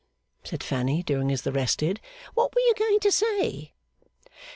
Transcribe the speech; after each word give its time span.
said 0.43 0.63
Fanny, 0.63 1.03
doing 1.03 1.31
as 1.31 1.43
the 1.43 1.51
rest 1.51 1.77
did; 1.77 2.01
'what 2.33 2.55
were 2.55 2.61
you 2.61 2.73
going 2.75 2.99
to 2.99 3.11
say? 3.11 3.73